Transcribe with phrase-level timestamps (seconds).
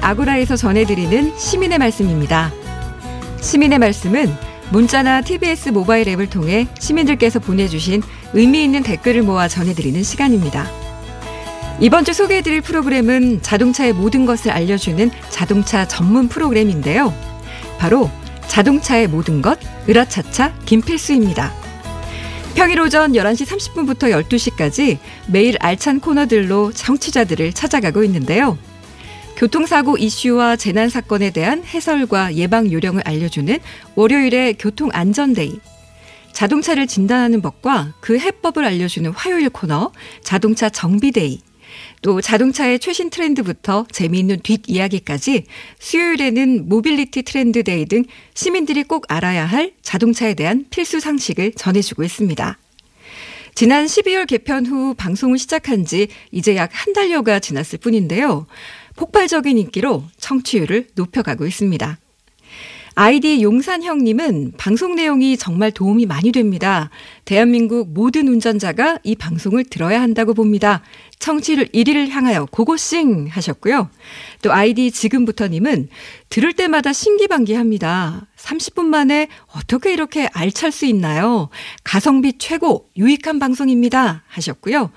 [0.00, 2.52] 아고라에서 전해드리는 시민의 말씀입니다.
[3.40, 4.32] 시민의 말씀은
[4.70, 8.02] 문자나 TBS 모바일 앱을 통해 시민들께서 보내주신
[8.34, 10.66] 의미 있는 댓글을 모아 전해드리는 시간입니다.
[11.80, 17.12] 이번 주 소개해드릴 프로그램은 자동차의 모든 것을 알려주는 자동차 전문 프로그램인데요.
[17.78, 18.10] 바로
[18.46, 21.52] 자동차의 모든 것, 으라차차 김필수입니다.
[22.54, 24.98] 평일 오전 11시 30분부터 12시까지
[25.28, 28.58] 매일 알찬 코너들로 청취자들을 찾아가고 있는데요.
[29.40, 33.58] 교통사고 이슈와 재난 사건에 대한 해설과 예방 요령을 알려주는
[33.94, 35.58] 월요일의 교통 안전데이.
[36.34, 41.40] 자동차를 진단하는 법과 그 해법을 알려주는 화요일 코너 자동차 정비데이.
[42.02, 45.46] 또 자동차의 최신 트렌드부터 재미있는 뒷이야기까지
[45.78, 52.58] 수요일에는 모빌리티 트렌드 데이 등 시민들이 꼭 알아야 할 자동차에 대한 필수 상식을 전해주고 있습니다.
[53.54, 58.46] 지난 12월 개편 후 방송을 시작한 지 이제 약 한 달여가 지났을 뿐인데요.
[59.00, 61.98] 폭발적인 인기로 청취율을 높여가고 있습니다.
[62.96, 66.90] 아이디 용산형님은 방송 내용이 정말 도움이 많이 됩니다.
[67.24, 70.82] 대한민국 모든 운전자가 이 방송을 들어야 한다고 봅니다.
[71.18, 73.88] 청취율 1위를 향하여 고고싱 하셨고요.
[74.42, 75.88] 또 아이디 지금부터님은
[76.28, 78.26] 들을 때마다 신기반기합니다.
[78.36, 81.48] 30분 만에 어떻게 이렇게 알찰 수 있나요?
[81.84, 84.90] 가성비 최고 유익한 방송입니다 하셨고요.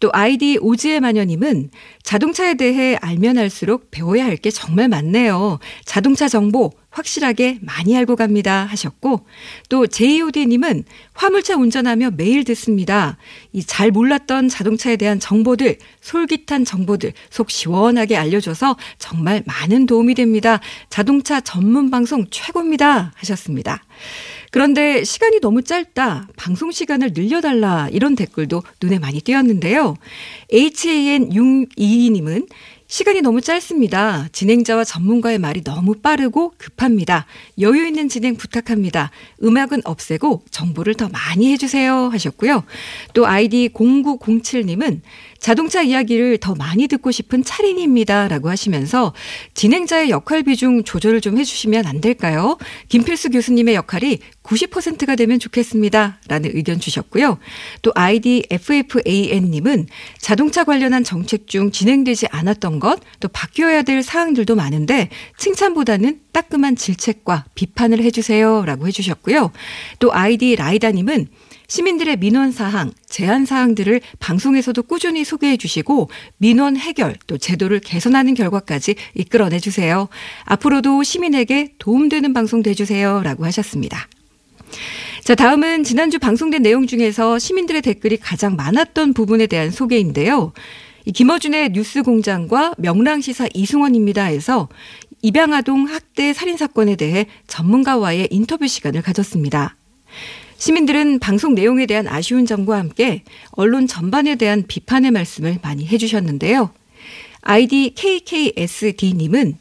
[0.00, 1.70] 또 아이디 오지의 마녀님은
[2.02, 5.58] 자동차에 대해 알면 알수록 배워야 할 게 정말 많네요.
[5.86, 9.26] 자동차 정보 확실하게 많이 알고 갑니다 하셨고
[9.68, 13.16] 또 JOD님은 화물차 운전하며 매일 듣습니다.
[13.52, 20.60] 이 잘 몰랐던 자동차에 대한 정보들, 솔깃한 정보들 속 시원하게 알려줘서 정말 많은 도움이 됩니다.
[20.88, 23.84] 자동차 전문 방송 최고입니다 하셨습니다.
[24.52, 26.28] 그런데 시간이 너무 짧다.
[26.36, 27.88] 방송 시간을 늘려달라.
[27.90, 29.96] 이런 댓글도 눈에 많이 띄었는데요.
[30.52, 32.48] HAN622님은
[32.88, 34.28] 시간이 너무 짧습니다.
[34.30, 37.26] 진행자와 전문가의 말이 너무 빠르고 급합니다.
[37.60, 39.10] 여유 있는 진행 부탁합니다.
[39.42, 42.64] 음악은 없애고 정보를 더 많이 해주세요 하셨고요.
[43.12, 45.00] 또 아이디 0907님은
[45.40, 48.28] 자동차 이야기를 더 많이 듣고 싶은 차린입니다.
[48.28, 49.12] 라고 하시면서
[49.54, 52.56] 진행자의 역할 비중 조절을 좀 해주시면 안 될까요?
[52.88, 56.18] 김필수 교수님의 역할이 90%가 되면 좋겠습니다.
[56.28, 57.38] 라는 의견 주셨고요.
[57.82, 59.86] 또 아이디 FFAN님은
[60.18, 67.46] 자동차 관련한 정책 중 진행되지 않았던 것, 또 바뀌어야 될 사항들도 많은데 칭찬보다는 따끔한 질책과
[67.54, 68.64] 비판을 해주세요.
[68.64, 69.52] 라고 해주셨고요.
[69.98, 71.28] 또 아이디 라이다님은
[71.68, 78.94] 시민들의 민원 사항, 제한 사항들을 방송에서도 꾸준히 소개해 주시고 민원 해결 또 제도를 개선하는 결과까지
[79.14, 80.08] 이끌어내 주세요.
[80.44, 84.06] 앞으로도 시민에게 도움되는 방송 돼 주세요라고 하셨습니다.
[85.26, 90.52] 자, 다음은 지난주 방송된 내용 중에서 시민들의 댓글이 가장 많았던 부분에 대한 소개인데요.
[91.04, 94.68] 이 김어준의 뉴스 공장과 명랑시사 이승원입니다에서
[95.22, 99.74] 입양아동 학대 살인 사건에 대해 전문가와의 인터뷰 시간을 가졌습니다.
[100.58, 106.70] 시민들은 방송 내용에 대한 아쉬운 점과 함께 언론 전반에 대한 비판의 말씀을 많이 해주셨는데요.
[107.40, 109.58] 아이디 KKSD님은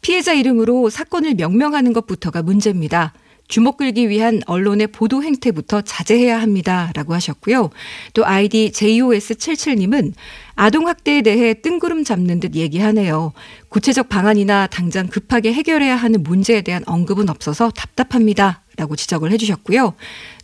[0.00, 3.12] 피해자 이름으로 사건을 명명하는 것부터가 문제입니다.
[3.48, 6.90] 주목 끌기 위한 언론의 보도 행태부터 자제해야 합니다.
[6.94, 7.70] 라고 하셨고요.
[8.14, 10.12] 또 아이디 JOS77님은
[10.54, 13.32] 아동 학대에 대해 뜬구름 잡는 듯 얘기하네요.
[13.68, 18.62] 구체적 방안이나 당장 급하게 해결해야 하는 문제에 대한 언급은 없어서 답답합니다.
[18.76, 19.94] 라고 지적을 해주셨고요.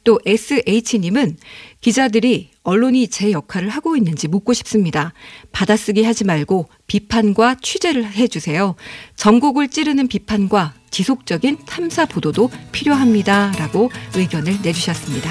[0.04, 1.36] 또 SH님은
[1.80, 5.12] 기자들이 언론이 제 역할을 하고 있는지 묻고 싶습니다.
[5.52, 8.76] 받아쓰기 하지 말고 비판과 취재를 해주세요.
[9.16, 13.52] 전국을 찌르는 비판과 지속적인 탐사 보도도 필요합니다.
[13.58, 15.30] 라고 의견을 내주셨습니다.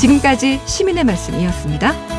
[0.00, 2.17] 지금까지 시민의 말씀이었습니다.